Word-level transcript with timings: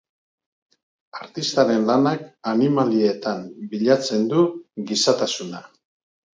Artistaren 1.25 1.85
lanak 1.91 2.25
aniamlietan 2.53 3.47
bilatzen 3.77 4.27
du 4.35 4.43
gizatasuna. 4.91 5.67